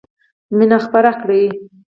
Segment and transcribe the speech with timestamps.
[0.57, 1.43] مینه خپره کړئ!